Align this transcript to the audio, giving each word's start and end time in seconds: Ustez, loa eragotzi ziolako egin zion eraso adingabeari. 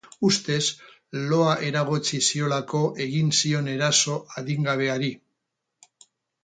Ustez, 0.27 0.61
loa 1.31 1.51
eragotzi 1.67 2.21
ziolako 2.29 2.83
egin 3.07 3.31
zion 3.43 3.69
eraso 3.77 4.19
adingabeari. 4.43 5.13